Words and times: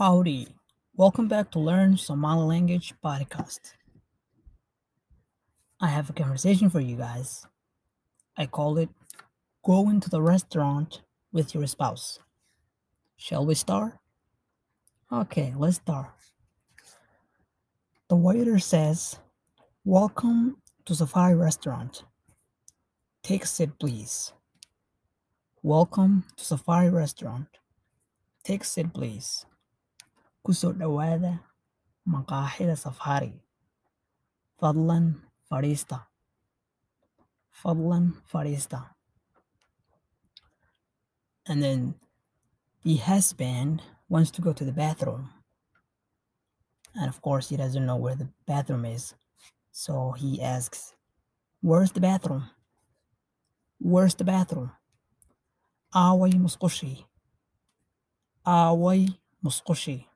Howdy. 0.00 0.48
Welcome 0.96 1.28
back 1.28 1.50
to 1.50 1.58
Learn 1.58 1.98
Somali 1.98 2.46
Language 2.46 2.94
podcast. 3.04 3.74
I 5.78 5.88
have 5.88 6.08
a 6.08 6.14
conversation 6.14 6.70
for 6.70 6.80
you 6.80 6.96
guys. 6.96 7.46
I 8.34 8.46
call 8.46 8.78
it 8.78 8.88
Go 9.62 9.90
into 9.90 10.08
the 10.08 10.22
restaurant 10.22 11.02
with 11.34 11.52
your 11.52 11.66
spouse. 11.66 12.18
Shall 13.18 13.44
we 13.44 13.54
start? 13.54 13.92
Okay, 15.12 15.52
let's 15.54 15.76
start. 15.76 16.08
The 18.08 18.16
waiter 18.16 18.58
says, 18.58 19.18
Welcome 19.84 20.62
to 20.86 20.94
Safari 20.94 21.34
Restaurant. 21.34 22.04
Take 23.22 23.44
a 23.44 23.46
seat, 23.46 23.78
please. 23.78 24.32
Welcome 25.62 26.24
to 26.38 26.44
Safari 26.46 26.88
Restaurant. 26.88 27.48
Take 28.42 28.62
a 28.62 28.64
seat, 28.64 28.94
please. 28.94 29.44
Kusoo 30.44 30.72
dhawaada 30.72 31.32
maqaaxida 32.12 32.76
safari. 32.76 33.32
Fadlan 34.60 35.06
fadhiista. 35.50 35.98
Fadlan 37.62 38.04
fadhiista. 38.32 38.80
And 41.46 41.62
then 41.62 41.94
the 42.84 42.96
husband 42.96 43.82
wants 44.08 44.30
to 44.32 44.42
go 44.42 44.52
to 44.52 44.64
the 44.64 44.72
bathroom. 44.72 45.30
And 46.94 47.08
of 47.08 47.20
course, 47.22 47.48
he 47.48 47.56
doesn't 47.56 47.86
know 47.86 47.96
where 47.96 48.16
the 48.16 48.28
bathroom 48.46 48.84
is. 48.84 49.14
So 49.72 50.12
he 50.12 50.42
asks, 50.42 50.94
Where's 51.62 51.92
the 51.92 52.00
bathroom? 52.00 52.50
Where's 53.78 54.14
the 54.14 54.24
bathroom? 54.24 54.72
Aaway 55.94 56.32
musqushii. 56.32 57.04
Aaway 58.46 59.16
musqushii. 59.44 60.09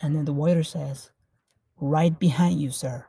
And 0.00 0.16
then 0.16 0.24
the 0.24 0.32
waiter 0.32 0.62
says, 0.64 1.10
Right 1.78 2.18
behind 2.18 2.60
you, 2.60 2.70
sir. 2.70 3.06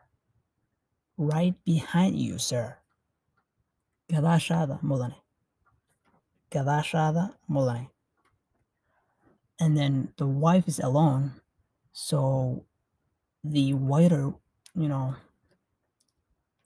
Right 1.17 1.55
behind 1.65 2.19
you, 2.19 2.37
sir. 2.37 2.77
Gadaashaada 4.11 4.81
mudane. 4.83 5.15
Gadaashaada 6.51 7.33
mudane. 7.49 7.89
And 9.59 9.77
then 9.77 10.13
the 10.17 10.27
wife 10.27 10.67
is 10.67 10.79
alone. 10.79 11.33
So 11.93 12.65
the 13.43 13.73
waiter, 13.73 14.33
you 14.75 14.87
know, 14.87 15.15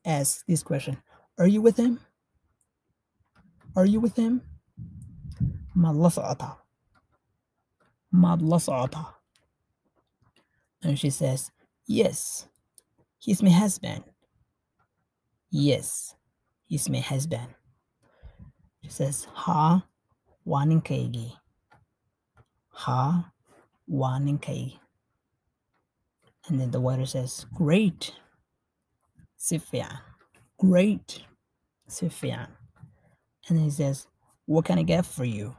asks 0.06 0.44
this 0.48 0.64
question 0.64 0.98
Are 1.38 1.48
you 1.48 1.62
with 1.62 1.78
him? 1.78 2.00
Are 3.76 3.86
you 3.86 4.00
with 4.00 4.16
him? 4.16 4.42
Maad 5.76 5.98
la 5.98 6.10
socotaa? 6.10 6.58
Maad? 8.14 9.15
And 10.86 11.00
she 11.00 11.10
says, 11.10 11.52
Yes, 11.88 12.48
he's 13.18 13.42
my 13.42 13.50
husband. 13.50 14.04
Yes, 15.50 16.16
he's 16.66 16.88
my 16.90 17.00
husband. 17.00 17.48
She 18.84 18.92
says, 18.92 19.26
Ha, 19.34 19.84
waa 20.46 20.64
ninkaygii. 20.66 21.32
Ha, 22.70 23.32
waa 23.88 24.20
ninkaygii. 24.20 24.80
And 26.48 26.60
then 26.60 26.70
the 26.70 26.80
waiter 26.80 27.08
says, 27.08 27.48
Great. 27.56 28.14
Si 29.38 29.58
fiican. 29.58 29.98
Great. 30.60 31.24
Si 31.88 32.08
fiican. 32.10 32.50
And 33.50 33.58
then 33.58 33.66
he 33.66 33.72
says, 33.72 34.06
What 34.46 34.66
can 34.66 34.78
I 34.78 34.84
get 34.84 35.06
for 35.08 35.26
you? 35.26 35.56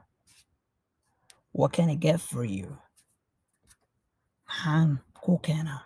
What 1.51 1.73
can 1.73 1.91
I 1.91 1.97
get 1.97 2.21
for 2.21 2.45
you? 2.45 2.79
Maxaan 4.49 5.01
kuu 5.27 5.39
keenaa? 5.47 5.81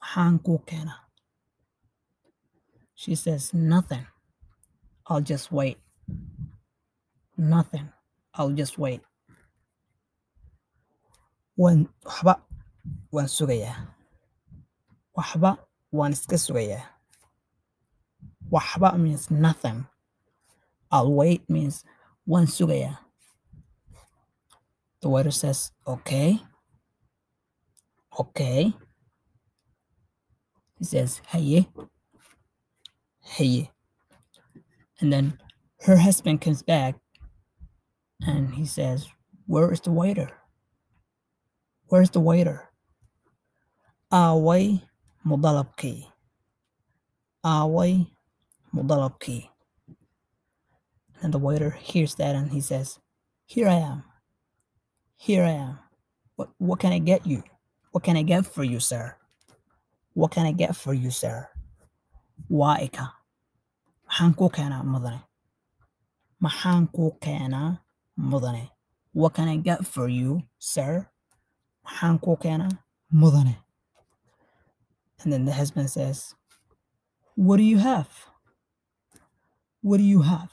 Maxaan 0.00 0.38
kuu 0.44 0.58
keenaa? 0.68 1.00
She 3.00 3.14
says, 3.16 3.54
Nothing. 3.54 4.06
I'll 5.10 5.24
just 5.30 5.52
wait. 5.52 5.78
Nothing. 7.36 7.88
I'll 8.34 8.52
just 8.60 8.78
wait. 8.78 9.02
Waan 11.56 11.88
waxba 12.04 12.34
waan 13.12 13.28
sugayaa. 13.36 13.76
Waxba 15.16 15.50
waan 15.92 16.12
iska 16.12 16.38
sugayaa. 16.38 16.84
Waxba 18.52 18.88
means 18.98 19.30
nothing. 19.30 19.84
I'll 20.92 21.12
wait 21.20 21.42
means 21.54 21.84
waan 22.26 22.46
sugayaa. 22.46 22.98
The 25.00 25.08
waiter 25.08 25.30
says, 25.30 25.72
Okay. 25.86 26.38
Okay. 28.18 28.72
He 30.78 30.84
says, 30.84 31.20
Haye. 31.28 31.68
Haye. 33.22 33.70
And 35.00 35.12
then 35.12 35.38
her 35.82 35.96
husband 35.96 36.40
comes 36.40 36.62
back 36.62 36.96
and 38.26 38.54
he 38.54 38.66
says, 38.66 39.08
Where 39.46 39.72
is 39.72 39.80
the 39.80 39.92
waiter? 39.92 40.30
Where's 41.88 42.10
the 42.10 42.20
waiter? 42.20 42.70
Aaway 44.12 44.82
mudalabkii. 45.26 46.06
Aaway 47.44 48.08
mudalabkii. 48.74 49.48
And 51.22 51.34
the 51.34 51.38
waiter 51.38 51.70
hears 51.70 52.14
that 52.16 52.36
and 52.36 52.52
he 52.52 52.60
says, 52.60 52.98
Here 53.46 53.68
I 53.68 53.74
am. 53.76 54.04
Here 55.16 55.44
I 55.44 55.50
am. 55.50 55.78
What, 56.36 56.50
what 56.58 56.80
can 56.80 56.92
I 56.92 56.98
get 57.00 57.26
you? 57.26 57.42
What 57.98 58.04
can 58.04 58.16
I 58.16 58.22
get 58.22 58.46
for 58.46 58.62
you, 58.62 58.78
sir? 58.78 59.16
What 60.14 60.30
can 60.30 60.46
I 60.46 60.52
get 60.52 60.76
for 60.76 60.94
you, 60.94 61.10
sir? 61.10 61.48
Waa 62.48 62.78
ika. 62.78 63.10
Maxaan 64.06 64.34
kuu 64.34 64.48
keenaa 64.48 64.84
mudane? 64.84 65.20
Maxaan 66.40 66.86
kuu 66.94 67.10
keenaa 67.18 67.82
mudane? 68.16 68.70
What 69.12 69.34
can 69.34 69.48
I 69.48 69.56
get 69.56 69.84
for 69.84 70.08
you, 70.08 70.42
sir? 70.58 71.10
Maxaan 71.84 72.20
kuu 72.20 72.36
keenaa 72.36 72.70
mudane? 73.12 73.56
And 75.24 75.32
then 75.32 75.44
the 75.44 75.52
husband 75.52 75.90
says, 75.90 76.36
What 77.34 77.56
do 77.56 77.64
you 77.64 77.78
have? 77.78 78.30
What 79.82 79.98
do 79.98 80.04
you 80.04 80.22
have? 80.22 80.52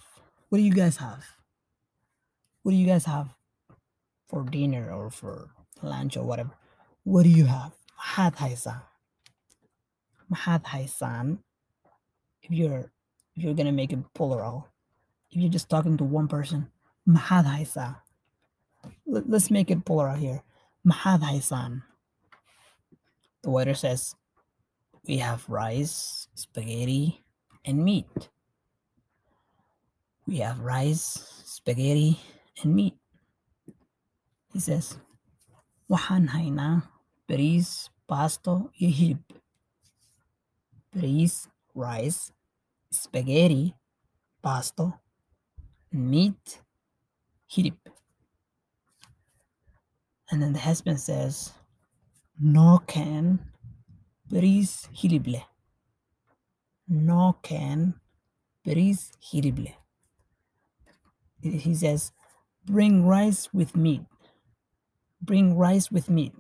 What 0.50 0.58
do 0.58 0.64
you 0.64 0.74
guys 0.74 0.98
have? 0.98 1.24
What 2.64 2.72
do 2.72 2.78
you 2.78 2.88
guys 2.88 3.06
have 3.06 3.38
for 4.30 4.44
dinner 4.44 4.92
or 4.92 5.12
for 5.12 5.52
lunch 5.84 6.18
or 6.18 6.26
whatever? 6.26 6.58
What 7.06 7.24
do 7.24 7.30
you 7.30 7.46
have? 7.46 7.74
Maxaad 8.02 8.36
haysaan? 8.42 8.82
Maxaad 10.32 10.64
haysaan? 10.74 11.28
If 12.42 12.50
you're 12.52 12.90
if 13.36 13.44
you're 13.44 13.54
gonna 13.54 13.72
make 13.72 13.94
it 13.94 14.02
plural, 14.18 14.68
if 15.32 15.38
you're 15.42 15.52
just 15.54 15.70
talking 15.70 15.98
to 15.98 16.04
one 16.04 16.28
person, 16.28 16.72
maxaad 17.08 17.46
haysaa? 17.46 18.02
Let- 19.06 19.30
Let's 19.30 19.50
make 19.52 19.70
it 19.70 19.86
plural 19.86 20.16
here. 20.16 20.42
Maxaad 20.86 21.22
haysaan? 21.22 21.84
The 23.44 23.50
waiter 23.54 23.76
says, 23.78 24.16
We 25.08 25.18
have 25.22 25.46
rice, 25.48 26.28
spaghetti, 26.34 27.22
and 27.64 27.86
meat. 27.86 28.10
We 30.26 30.38
have 30.42 30.60
rice, 30.62 31.06
spaghetti, 31.46 32.18
and 32.64 32.74
meat. 32.74 32.98
He 34.54 34.60
says, 34.60 34.98
Waxaan 35.90 36.30
haynaa 36.34 36.82
bariis, 37.28 37.90
baasto, 38.10 38.72
iyo 38.80 38.92
hilib. 38.92 39.24
Bariis, 40.94 41.48
rice, 41.76 42.32
spaghetti, 42.92 43.76
baasto, 44.44 45.00
meat, 45.92 46.62
hilib. 47.48 47.78
And 50.32 50.42
then 50.42 50.54
the 50.54 50.60
husband 50.60 51.00
says, 51.00 51.54
No 52.40 52.82
can 52.88 53.40
bariis 54.32 54.88
hilib. 54.94 55.44
No 56.88 57.38
can 57.42 58.00
bariis 58.66 59.12
hilib 59.22 59.76
he 61.46 61.74
says, 61.76 62.12
Bring 62.66 63.06
rice 63.06 63.50
with 63.54 63.76
meat. 63.76 64.02
Bring 65.22 65.56
rice 65.56 65.92
with 65.92 66.10
meat. 66.10 66.34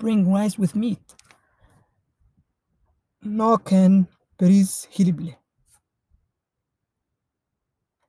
Bring 0.00 0.32
rice 0.32 0.58
with 0.58 0.74
meat. 0.74 0.98
No 3.22 3.58
can 3.58 4.08
bariis 4.38 4.88
hilib 4.88 5.20
leh. 5.24 5.36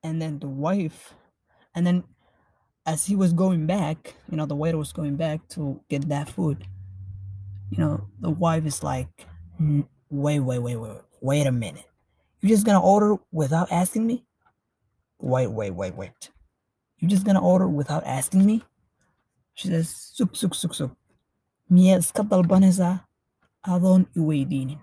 And 0.01 0.21
then 0.21 0.39
the 0.39 0.47
wife, 0.47 1.13
and 1.75 1.85
then 1.85 2.05
as 2.85 3.05
he 3.05 3.15
was 3.17 3.33
going 3.33 3.67
back, 3.67 4.15
you 4.31 4.37
know, 4.37 4.45
the 4.45 4.55
waiter 4.55 4.77
was 4.77 4.93
going 4.93 5.17
back 5.17 5.45
to 5.49 5.81
get 5.89 6.07
that 6.07 6.29
food. 6.29 6.65
You 7.71 7.77
know, 7.79 8.07
the 8.21 8.31
wife 8.31 8.65
is 8.65 8.83
like, 8.83 9.27
"N- 9.59 9.87
wait, 10.09 10.39
wait, 10.39 10.59
wait, 10.59 10.77
wait, 10.77 11.01
wait 11.19 11.45
a 11.45 11.51
minute. 11.51 11.89
You're 12.39 12.55
just 12.55 12.65
gonna 12.65 12.81
order 12.81 13.17
without 13.33 13.69
asking 13.69 14.07
me? 14.07 14.25
Wait, 15.19 15.47
wait, 15.47 15.71
wait, 15.71 15.95
wait. 15.95 16.31
You 16.99 17.09
just 17.09 17.25
gonna 17.25 17.43
order 17.43 17.67
without 17.67 18.05
asking 18.05 18.45
me? 18.45 18.63
She 19.55 19.67
says, 19.67 19.89
Suk 19.89 20.37
suk 20.37 20.55
suk 20.55 20.73
suk. 20.73 20.97
Miyaad 21.71 21.99
iska 22.03 22.23
dalbanaysaa 22.29 22.95
adoon 23.73 24.01
i 24.15 24.19
weydiinin? 24.19 24.79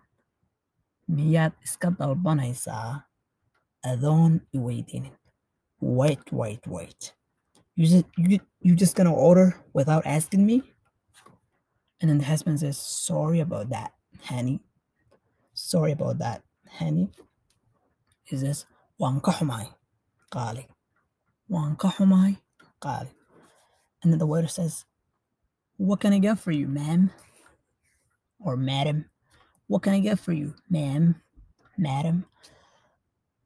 Miyaad 1.16 1.52
iska 1.64 1.88
dalbanaysaa 1.98 3.00
adoon 3.90 4.40
i 4.54 4.58
weydiinin? 4.58 5.14
Wait, 5.82 6.32
wait, 6.32 6.66
wait. 6.66 7.00
You 7.76 7.86
just 7.86 8.06
you 8.18 8.38
you 8.64 8.74
just 8.76 8.96
gonna 8.96 9.14
order 9.14 9.52
without 9.74 10.06
asking 10.06 10.46
me? 10.46 10.62
And 12.00 12.08
then 12.10 12.18
the 12.18 12.24
husband 12.24 12.58
says, 12.60 12.78
Sorry 13.06 13.40
about 13.40 13.68
that, 13.70 13.92
honey. 14.30 14.60
Sorry 15.54 15.92
about 15.92 16.18
that, 16.18 16.42
honey. 16.78 17.08
He 18.24 18.36
says, 18.36 18.66
Waan 18.98 19.20
ka 19.20 19.32
xumahay, 19.32 19.68
qaali. 20.32 20.66
Waan 21.48 21.76
ka 21.76 21.88
xumahay, 21.90 22.36
qaali. 22.80 23.10
And 24.02 24.12
then 24.12 24.18
the 24.18 24.26
waiter 24.26 24.48
says, 24.48 24.84
What 25.78 26.00
can 26.00 26.12
I 26.12 26.18
get 26.18 26.40
for 26.40 26.50
you, 26.50 26.66
ma'am? 26.66 27.10
Or 28.40 28.56
madam? 28.56 29.04
What 29.68 29.82
can 29.82 29.92
I 29.94 30.00
get 30.00 30.18
for 30.18 30.32
you, 30.32 30.54
ma'am? 30.68 31.14
Madam? 31.78 32.26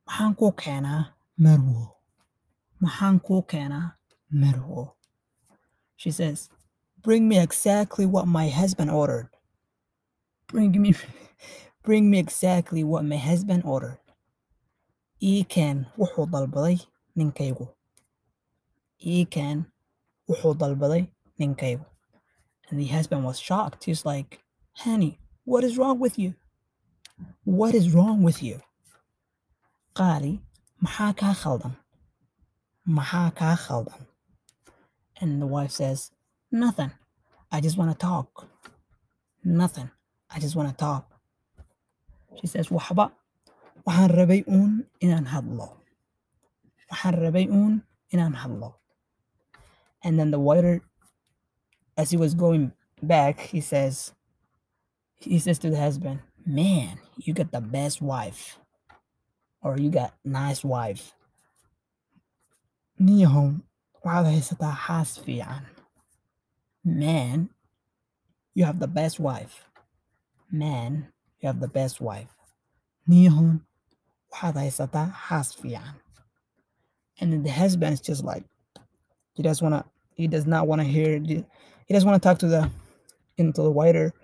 Maxaan 0.09 0.35
kuu 0.37 0.53
keenaa 0.53 1.13
marwo? 1.39 1.83
Maxaan 2.81 3.21
kuu 3.21 3.43
keenaa 3.43 3.93
marwo? 4.33 4.95
She 5.97 6.11
says, 6.11 6.49
Bring 7.03 7.29
me 7.29 7.39
exactly 7.39 8.07
what 8.07 8.27
my 8.27 8.49
husband 8.49 8.91
ordered. 8.91 9.29
Bring 10.47 10.73
me 10.81 10.95
bring 11.83 12.11
me 12.11 12.19
exactly 12.19 12.83
what 12.85 13.05
my 13.05 13.17
husband 13.17 13.63
ordered. 13.65 13.99
Ii 15.23 15.45
keen 15.45 15.87
wuxuu 15.99 16.27
dalbaday 16.33 16.79
ninkaygu. 17.17 17.69
Ii 19.07 19.25
keen 19.25 19.65
wuxuu 20.29 20.55
dalbaday 20.55 21.05
ninkaygu. 21.39 21.92
And 22.73 22.81
the 22.81 22.87
husband 22.87 23.23
was 23.23 23.39
shocked. 23.39 23.85
He's 23.85 24.07
like, 24.07 24.41
Honey, 24.73 25.19
what 25.45 25.63
is 25.63 25.77
wrong 25.77 25.99
with 25.99 26.19
you? 26.19 26.35
What 27.45 27.75
is 27.75 27.93
wrong 27.93 28.23
with 28.23 28.43
you? 28.43 28.63
Qaali, 29.95 30.41
maxaa 30.83 31.15
kaa? 33.37 34.07
And 35.21 35.43
the 35.43 35.47
wife 35.47 35.71
says, 35.71 36.13
Nothing. 36.51 36.93
I 37.51 37.61
just 37.61 37.77
want 37.77 37.91
to 37.91 37.99
talk. 37.99 38.49
Nothing. 39.45 39.91
I 40.31 40.41
just 40.41 40.57
want 40.57 40.71
to 40.71 40.75
talk. 40.75 41.07
She 42.41 42.47
says, 42.47 42.69
Waxba. 42.69 43.13
Waxaan 43.87 44.17
rabay 44.17 44.47
uun 44.49 44.87
inaan 45.03 45.27
hadlo. 45.27 45.77
Waxaan 46.91 47.21
rabay 47.21 47.49
uun 47.51 47.83
inaan 48.15 48.35
hadlo. 48.35 48.77
And 50.03 50.19
then 50.19 50.31
the 50.31 50.41
waiter, 50.41 50.81
as 51.97 52.11
he 52.11 52.17
was 52.17 52.35
going 52.35 52.73
back, 53.03 53.41
he 53.41 53.61
says, 53.61 54.13
he 55.17 55.39
says 55.39 55.59
to 55.61 55.71
the 55.71 55.79
husband, 55.79 56.21
Man, 56.45 56.99
you 57.17 57.35
got 57.35 57.53
the 57.53 57.61
best 57.61 58.03
wife. 58.03 58.59
Or 59.63 59.79
you 59.79 59.91
got 59.91 60.15
nice 60.25 60.65
wife. 60.65 61.15
Niyahow, 63.01 63.61
waxaad 64.05 64.27
haysataa 64.27 64.77
xaas 64.77 65.21
fiican. 65.25 65.65
Man, 66.85 67.49
you 68.55 68.65
have 68.65 68.81
the 68.81 68.89
best 68.89 69.21
wife. 69.21 69.65
Man, 70.51 71.09
you 71.41 71.47
have 71.47 71.61
the 71.61 71.69
best 71.69 72.01
wife. 72.01 72.31
Niyahow, 73.09 73.61
waxaad 74.33 74.55
haysataa 74.55 75.15
xaas 75.29 75.55
fiican. 75.55 75.95
And 77.21 77.33
then 77.33 77.43
the 77.45 77.51
husband 77.51 77.95
is 77.95 78.01
just 78.01 78.25
like, 78.25 78.45
he 79.35 79.43
does 79.43 79.63
wanna, 79.63 79.85
he 80.15 80.27
does 80.27 80.47
not 80.47 80.67
wanna 80.67 80.85
hear, 80.85 81.21
he 81.93 81.95
doesn't 81.95 82.09
wanna 82.09 82.19
talk 82.21 82.39
to 82.39 82.49
the, 82.49 82.71
into 83.37 83.61
the 83.61 83.71
waiter, 83.71 84.15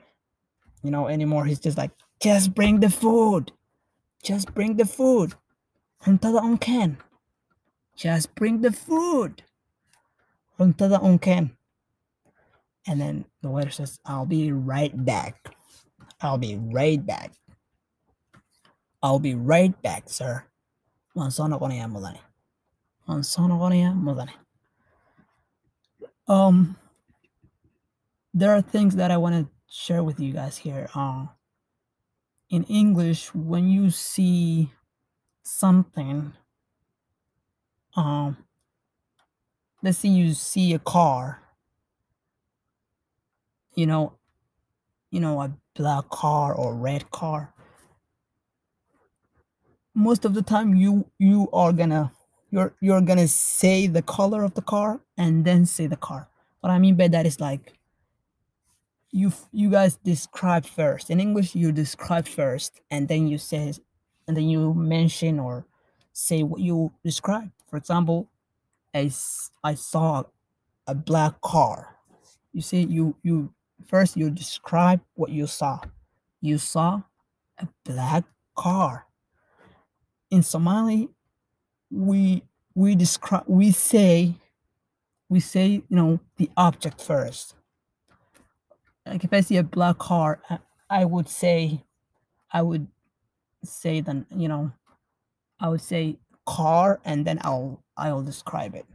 you 0.82 0.90
know, 0.90 1.06
anymore. 1.06 1.44
He's 1.44 1.60
just 1.60 1.76
like, 1.76 1.90
just 2.18 2.54
bring 2.54 2.80
the 2.80 2.88
food. 2.88 3.52
Just 4.24 4.54
bring 4.54 4.78
the 4.78 4.86
food. 4.86 5.34
Cuntada 6.02 6.40
on 6.40 6.56
can. 6.56 6.96
Just 7.94 8.34
bring 8.34 8.62
the 8.62 8.72
food. 8.72 9.42
Cuntada 10.58 11.02
on 11.02 11.18
can. 11.18 11.58
And 12.86 12.98
then 12.98 13.26
the 13.42 13.50
waiter 13.50 13.68
says, 13.68 14.00
I'll 14.06 14.24
be 14.24 14.50
right 14.50 15.04
back. 15.04 15.54
I'll 16.22 16.38
be 16.38 16.56
right 16.56 17.04
back. 17.04 17.32
I'll 19.02 19.18
be 19.18 19.34
right 19.34 19.78
back, 19.82 20.08
sir. 20.08 20.42
Um, 26.28 26.76
there 28.34 28.52
are 28.52 28.62
things 28.62 28.96
that 28.96 29.10
I 29.10 29.16
want 29.16 29.34
to 29.34 29.50
share 29.68 30.02
with 30.02 30.20
you 30.20 30.32
guys 30.32 30.58
here. 30.58 30.88
Uh, 30.94 31.26
in 32.50 32.64
English, 32.64 33.34
when 33.34 33.68
you 33.68 33.90
see 33.90 34.72
something, 35.42 36.32
um, 37.96 38.36
let's 39.82 39.98
say 39.98 40.08
you 40.08 40.34
see 40.34 40.72
a 40.72 40.78
car, 40.78 41.42
you 43.74 43.86
know, 43.86 44.14
you 45.10 45.20
know, 45.20 45.40
a 45.40 45.52
black 45.74 46.08
car 46.10 46.54
or 46.54 46.74
red 46.74 47.10
car. 47.10 47.54
Most 49.94 50.24
of 50.24 50.34
the 50.34 50.42
time, 50.42 50.74
you 50.74 51.10
you 51.18 51.48
are 51.52 51.72
gonna 51.72 52.12
you're 52.50 52.74
you're 52.80 53.00
gonna 53.00 53.28
say 53.28 53.86
the 53.86 54.02
color 54.02 54.44
of 54.44 54.54
the 54.54 54.62
car 54.62 55.00
and 55.16 55.44
then 55.44 55.66
say 55.66 55.86
the 55.86 55.96
car. 55.96 56.28
What 56.60 56.70
I 56.70 56.78
mean 56.78 56.96
by 56.96 57.08
that 57.08 57.26
is 57.26 57.40
like 57.40 57.77
you 59.10 59.32
you 59.52 59.70
guys 59.70 59.96
describe 59.96 60.66
first. 60.66 61.10
In 61.10 61.20
english 61.20 61.54
you 61.54 61.72
describe 61.72 62.26
first 62.26 62.80
and 62.90 63.08
then 63.08 63.26
you 63.28 63.38
say 63.38 63.72
and 64.26 64.36
then 64.36 64.48
you 64.48 64.74
mention 64.74 65.38
or 65.38 65.66
say 66.12 66.42
what 66.42 66.60
you 66.60 66.92
describe. 67.04 67.50
For 67.68 67.76
example 67.76 68.28
I, 68.94 69.10
I 69.62 69.74
saw 69.74 70.24
a 70.86 70.94
black 70.94 71.40
car. 71.40 71.96
You 72.52 72.62
say 72.62 72.80
you 72.80 73.16
you 73.22 73.52
first 73.86 74.16
you 74.16 74.30
describe 74.30 75.00
what 75.14 75.30
you 75.30 75.46
saw. 75.46 75.80
You 76.40 76.58
saw 76.58 77.02
a 77.58 77.68
black 77.84 78.24
car. 78.54 79.06
In 80.30 80.42
somali 80.42 81.08
we 81.90 82.42
we 82.74 82.94
describe 82.94 83.44
we 83.46 83.72
say 83.72 84.34
we 85.30 85.40
say 85.40 85.82
you 85.88 85.96
know 85.96 86.20
the 86.36 86.50
object 86.56 87.00
first 87.00 87.54
like 89.08 89.24
if 89.24 89.32
I 89.32 89.40
see 89.40 89.56
a 89.56 89.62
black 89.62 89.98
car, 89.98 90.40
I 90.90 91.04
would 91.04 91.28
say, 91.28 91.84
I 92.52 92.62
would 92.62 92.86
say 93.64 94.00
then 94.00 94.26
you 94.34 94.48
know, 94.48 94.72
I 95.60 95.68
would 95.68 95.80
say 95.80 96.18
car 96.46 97.00
and 97.04 97.26
then 97.26 97.38
I'll 97.42 97.82
I'll 97.96 98.22
describe 98.22 98.74
it. 98.74 98.86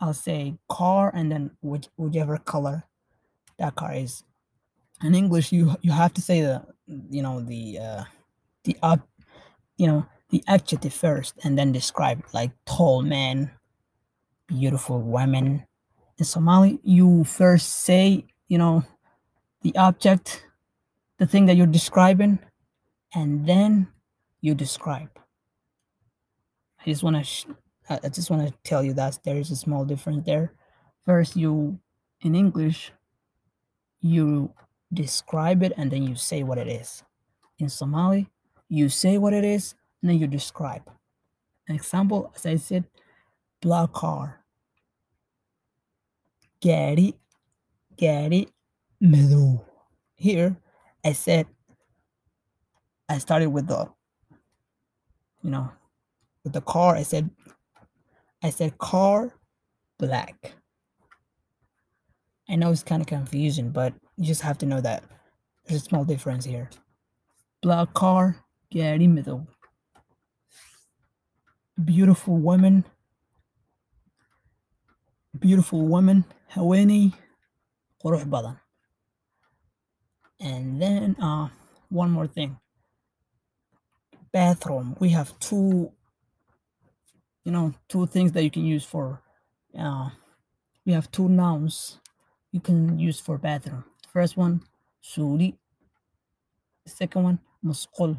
I'll 0.00 0.14
say 0.14 0.56
car 0.68 1.12
and 1.14 1.30
then 1.30 1.52
which 1.60 1.88
whichever 1.96 2.38
color 2.38 2.84
that 3.58 3.76
car 3.76 3.94
is. 3.94 4.24
In 5.02 5.14
English, 5.14 5.52
you 5.52 5.76
you 5.82 5.92
have 5.92 6.14
to 6.14 6.22
say 6.22 6.42
the 6.42 6.64
you 7.10 7.22
know 7.22 7.40
the 7.40 7.78
uh, 7.78 8.04
the 8.64 8.76
up 8.82 9.08
you 9.76 9.86
know 9.86 10.06
the 10.30 10.42
adjective 10.48 10.94
first 10.94 11.34
and 11.44 11.58
then 11.58 11.72
describe 11.72 12.20
it 12.20 12.34
like 12.34 12.52
tall 12.66 13.02
man, 13.02 13.50
beautiful 14.46 15.00
woman. 15.00 15.66
In 16.18 16.24
Somali, 16.24 16.78
you 16.82 17.24
first 17.24 17.68
say 17.84 18.26
you 18.52 18.58
know 18.58 18.84
the 19.62 19.74
object 19.78 20.44
the 21.18 21.26
thing 21.26 21.46
that 21.46 21.56
you're 21.56 21.74
describing 21.80 22.38
and 23.14 23.46
then 23.46 23.88
you 24.42 24.54
describe. 24.54 25.08
I 26.80 26.84
just 26.90 27.02
want 27.02 27.16
to 27.16 27.24
sh- 27.24 27.46
i 27.88 28.08
just 28.08 28.30
want 28.30 28.46
to 28.46 28.54
tell 28.62 28.82
you 28.84 28.92
that 28.94 29.18
there 29.24 29.36
is 29.38 29.50
a 29.50 29.56
small 29.56 29.86
difference 29.86 30.26
there. 30.26 30.52
First 31.06 31.34
you 31.34 31.78
in 32.20 32.34
english 32.34 32.92
you 34.02 34.52
describe 34.92 35.62
it 35.62 35.72
and 35.78 35.90
then 35.90 36.02
you 36.02 36.14
say 36.14 36.42
what 36.42 36.58
it 36.58 36.68
is. 36.68 37.02
In 37.58 37.70
somali 37.70 38.28
you 38.68 38.90
say 38.90 39.16
what 39.16 39.32
it 39.32 39.44
is 39.44 39.74
and 40.02 40.10
then 40.10 40.18
you 40.18 40.26
describe. 40.26 40.84
An 41.68 41.74
example 41.76 42.30
as 42.36 42.44
i 42.44 42.56
said 42.56 42.84
black 43.62 43.92
car. 43.94 44.44
Gaari 46.60 47.14
gaari 48.02 48.48
madow. 49.00 49.64
Here, 50.14 50.56
I 51.04 51.12
said, 51.12 51.46
I 53.08 53.18
started 53.18 53.48
with 53.48 53.66
the, 53.68 53.88
you 55.42 55.50
know, 55.50 55.70
with 56.44 56.52
the 56.52 56.60
car. 56.60 56.96
I 56.96 57.02
said, 57.02 57.30
I 58.42 58.50
said 58.50 58.78
car 58.78 59.32
black. 59.98 60.52
I 62.48 62.56
know 62.56 62.70
it's 62.70 62.82
kind 62.82 63.00
of 63.00 63.06
confusing, 63.06 63.70
but 63.70 63.94
you 64.16 64.26
just 64.26 64.42
have 64.42 64.58
to 64.58 64.66
know 64.66 64.80
that 64.80 65.04
there's 65.66 65.82
a 65.82 65.84
small 65.84 66.04
difference 66.04 66.44
here. 66.44 66.68
Black 67.62 67.94
car, 67.94 68.36
gaari 68.74 69.08
madow. 69.08 69.46
Beautiful 71.82 72.36
woman, 72.36 72.84
beautiful 75.38 75.80
woman 75.86 76.24
haweeney 76.54 77.14
qurux 78.02 78.24
badan. 78.28 78.58
And 80.40 80.80
then 80.82 81.16
uh 81.20 81.48
one 81.88 82.10
more 82.10 82.26
thing. 82.26 82.58
Bathroom. 84.32 84.96
We 85.00 85.10
have 85.10 85.38
two 85.38 85.92
you 87.44 87.52
know 87.52 87.74
two 87.88 88.06
things 88.06 88.32
that 88.32 88.44
you 88.44 88.50
can 88.50 88.64
use 88.64 88.84
for 88.84 89.22
uh 89.78 90.10
we 90.86 90.92
have 90.92 91.10
two 91.10 91.28
nouns 91.28 91.98
you 92.52 92.60
can 92.60 92.98
use 92.98 93.20
for 93.20 93.38
bathroom. 93.38 93.84
First 94.12 94.36
one 94.36 94.62
suri 95.02 95.56
second 96.86 97.22
one 97.24 97.38
musqul. 97.64 98.18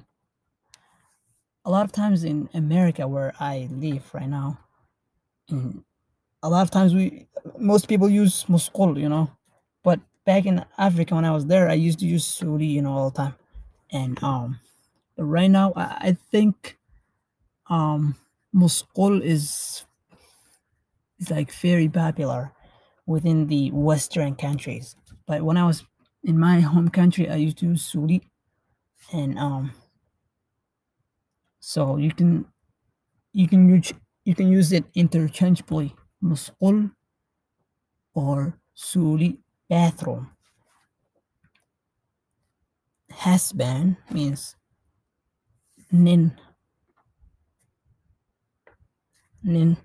A 1.65 1.69
lot 1.71 1.85
of 1.85 1.91
times 1.93 2.23
in 2.25 2.49
america 2.53 3.07
where 3.07 3.33
i 3.39 3.69
live 3.71 4.13
right 4.13 4.29
now 4.29 4.59
a 6.43 6.49
lot 6.49 6.61
of 6.61 6.71
times 6.71 6.93
we 6.93 7.27
most 7.57 7.87
people 7.87 8.09
use 8.09 8.43
musqul 8.45 8.99
you 8.99 9.09
know 9.09 9.29
but 9.83 9.99
back 10.25 10.45
in 10.45 10.63
africa 10.77 11.15
when 11.15 11.25
i 11.25 11.31
was 11.31 11.45
there 11.45 11.69
i 11.69 11.73
used 11.73 11.99
to 11.99 12.05
use 12.05 12.25
suri 12.25 12.69
you 12.69 12.81
know 12.81 12.91
all 12.93 13.09
the 13.09 13.17
time. 13.17 13.35
And 13.91 14.21
um 14.23 14.59
right 15.17 15.51
now 15.51 15.73
i, 15.75 16.09
I 16.09 16.17
think 16.31 16.77
um 17.69 18.15
musqul 18.55 19.21
is 19.21 19.85
is 21.19 21.29
like 21.29 21.51
very 21.53 21.89
popular 21.89 22.51
within 23.05 23.47
the 23.47 23.69
western 23.71 24.35
countries. 24.35 24.95
But 25.27 25.43
when 25.43 25.57
i 25.57 25.65
was 25.65 25.83
in 26.23 26.39
my 26.39 26.59
home 26.73 26.89
country 26.89 27.29
i 27.29 27.35
used 27.35 27.57
to 27.59 27.67
use 27.67 27.91
suri. 27.91 28.21
And 29.11 29.37
um 29.37 29.71
so 31.59 31.97
you 31.97 32.11
can 32.11 32.45
you 33.33 33.47
can 33.47 33.69
use 33.69 33.93
you 34.25 34.35
can 34.35 34.51
use 34.51 34.71
it 34.71 34.85
interchangeably 34.95 35.95
musqul 36.23 36.91
or 38.13 38.57
suri 38.75 39.37
bathroom. 39.69 40.29
Husband 43.11 43.97
means 44.11 44.55
nin. 45.91 46.37
Nin. 49.43 49.77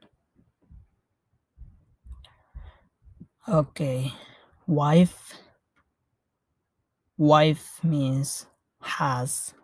Okay. 3.48 4.12
Wife. 4.66 5.34
Wife 7.16 7.80
means 7.82 8.46
has. 8.80 9.54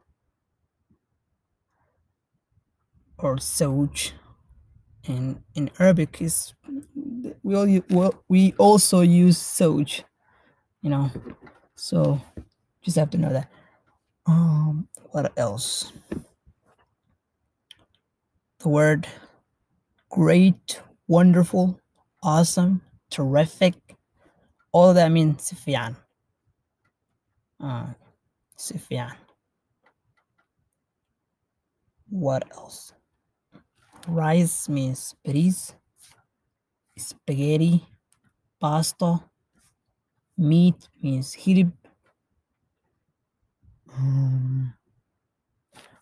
Or 3.18 3.36
zouj 3.36 4.12
in 5.06 5.42
in 5.54 5.70
Arabic 5.78 6.20
is 6.20 6.54
we 7.42 7.54
all 7.54 8.14
we 8.28 8.54
also 8.58 9.00
use 9.00 9.38
soj, 9.38 10.02
you 10.82 10.90
know. 10.90 11.10
So 11.76 12.20
just 12.82 12.96
have 12.96 13.10
to 13.10 13.18
know 13.18 13.32
that. 13.32 13.50
Um, 14.26 14.88
what 15.10 15.32
else? 15.36 15.92
The 18.60 18.68
word 18.68 19.06
great, 20.10 20.80
wonderful, 21.08 21.80
awesome, 22.22 22.80
terrific. 23.10 23.74
All 24.72 24.94
that 24.94 25.10
means 25.10 25.44
Sufyan. 25.44 25.96
Uh, 27.60 27.88
Sufyan. 28.56 29.12
What 32.08 32.44
else? 32.52 32.92
Rice 34.06 34.68
means 34.68 35.14
peas, 35.24 35.74
spaghetti, 36.96 37.80
pasta. 38.60 39.20
Meat 40.36 40.88
means 41.00 41.34
hirib. 41.34 41.72
Um, 43.96 44.74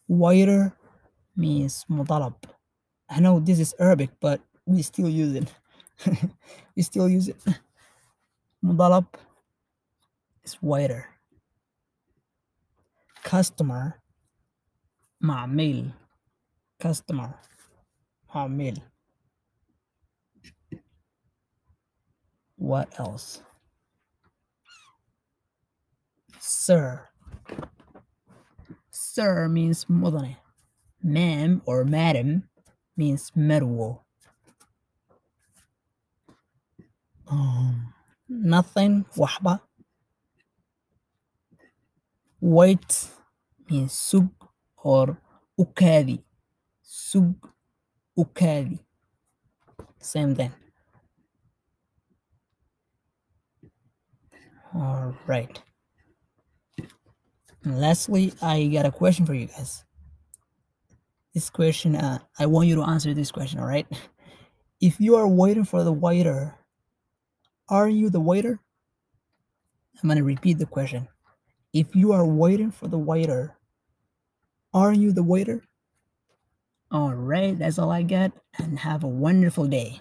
waiter 0.09 0.75
means 1.37 1.85
mutalab. 1.88 2.35
I 3.09 3.21
know 3.21 3.38
this 3.38 3.61
is 3.61 3.75
Arabic, 3.78 4.11
but 4.21 4.40
we 4.66 4.82
still 4.82 5.09
use 5.09 5.35
it. 5.37 5.52
we 6.75 6.82
still 6.82 7.09
use 7.09 7.28
it. 7.28 7.37
Mutalab 8.64 9.06
is 10.42 10.56
waiter. 10.61 11.06
Customer, 13.23 14.00
ma'amil. 15.23 15.92
Customer. 16.80 17.38
Amen. 18.35 18.81
What 22.57 22.89
else? 22.99 23.43
Sir. 26.39 27.09
Sir 28.91 29.49
means 29.49 29.85
modane. 29.87 30.37
Ma'am 31.03 31.62
or 31.67 31.85
madam 31.85 32.49
means 32.97 33.33
medal. 33.35 34.05
Um, 37.29 37.93
nothing, 38.29 39.05
wahba. 39.17 39.61
White 42.41 43.09
means 43.71 43.93
sug 43.93 44.31
or 44.83 45.19
ukadi. 45.59 46.23
Sug 46.83 47.35
ukadi 48.16 48.78
same 49.99 50.35
thing 50.35 50.52
all 54.75 55.14
right. 55.26 55.61
And 57.64 57.81
lastly 57.81 58.33
i 58.42 58.66
got 58.66 58.87
a 58.87 58.90
question 58.90 59.26
for 59.26 59.35
you 59.35 59.47
guys. 59.47 59.85
This 61.35 61.50
question 61.50 61.97
uh, 61.97 62.19
i 62.38 62.47
want 62.47 62.69
you 62.69 62.75
to 62.76 62.83
answer 62.83 63.14
this 63.14 63.31
question 63.31 63.61
all 63.61 63.66
right? 63.66 63.87
If 64.81 64.99
you 64.99 65.14
are 65.14 65.28
waiting 65.28 65.64
for 65.64 65.85
the 65.85 65.92
waiter 65.92 66.59
are 67.69 67.88
you 67.88 68.11
the 68.11 68.21
waiter? 68.21 68.59
I'm 70.02 70.09
going 70.09 70.19
to 70.19 70.25
repeat 70.25 70.59
the 70.59 70.66
question. 70.66 71.07
If 71.73 71.95
you 71.95 72.12
are 72.12 72.26
waiting 72.26 72.71
for 72.71 72.88
the 72.88 72.99
waiter 72.99 73.57
are 74.75 74.92
you 74.92 75.12
the 75.12 75.23
waiter 75.23 75.62
all 76.92 77.14
right 77.14 77.58
that's 77.58 77.78
all 77.78 77.90
i 77.90 78.02
got 78.02 78.32
and 78.58 78.78
have 78.78 79.02
a 79.02 79.08
wonderful 79.08 79.66
day 79.66 80.00